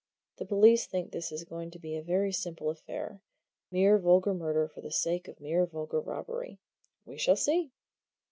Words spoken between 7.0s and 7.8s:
We shall see!"